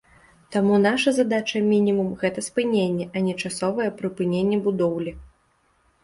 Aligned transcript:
Таму 0.53 0.75
наша 0.85 1.09
задача 1.17 1.59
мінімум, 1.65 2.07
гэта 2.23 2.43
спыненне, 2.47 3.05
а 3.15 3.23
не 3.25 3.35
часовае 3.43 3.85
прыпыненне 3.99 4.57
будоўлі. 4.69 5.13